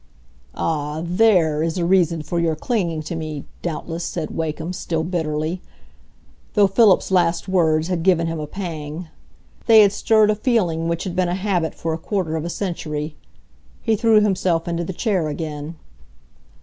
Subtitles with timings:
[0.55, 5.61] "Ah, there is a reason for your clinging to me, doubtless," said Wakem, still bitterly,
[6.55, 9.09] though Philip's last words had given him a pang;
[9.67, 12.49] they had stirred a feeling which had been a habit for a quarter of a
[12.49, 13.15] century.
[13.83, 15.75] He threw himself into the chair again.